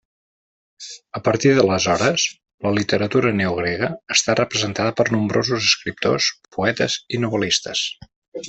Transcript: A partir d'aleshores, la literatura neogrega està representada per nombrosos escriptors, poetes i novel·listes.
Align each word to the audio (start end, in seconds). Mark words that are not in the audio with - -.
A 1.19 1.19
partir 1.27 1.51
d'aleshores, 1.57 2.23
la 2.67 2.71
literatura 2.79 3.33
neogrega 3.41 3.91
està 4.17 4.37
representada 4.43 4.97
per 5.03 5.07
nombrosos 5.17 5.71
escriptors, 5.73 6.33
poetes 6.59 7.01
i 7.19 7.25
novel·listes. 7.27 7.89